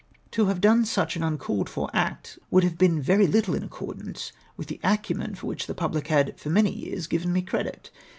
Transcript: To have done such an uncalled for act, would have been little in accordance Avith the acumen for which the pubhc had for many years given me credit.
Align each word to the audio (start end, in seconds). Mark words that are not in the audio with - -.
To 0.31 0.47
have 0.47 0.61
done 0.61 0.83
such 0.85 1.15
an 1.15 1.21
uncalled 1.21 1.69
for 1.69 1.87
act, 1.93 2.39
would 2.49 2.63
have 2.63 2.75
been 2.79 3.03
little 3.03 3.53
in 3.53 3.61
accordance 3.63 4.31
Avith 4.57 4.65
the 4.65 4.79
acumen 4.83 5.35
for 5.35 5.45
which 5.45 5.67
the 5.67 5.75
pubhc 5.75 6.07
had 6.07 6.39
for 6.39 6.49
many 6.49 6.71
years 6.73 7.05
given 7.05 7.31
me 7.31 7.43
credit. 7.43 7.91